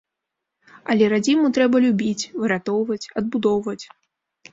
[0.93, 3.85] Але радзіму трэба любіць, выратоўваць, адбудоўваць.